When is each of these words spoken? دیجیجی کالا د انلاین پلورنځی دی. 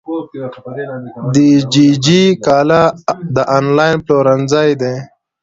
دیجیجی 1.33 2.23
کالا 2.45 2.83
د 3.35 3.37
انلاین 3.57 3.95
پلورنځی 4.05 4.69
دی. 4.81 4.95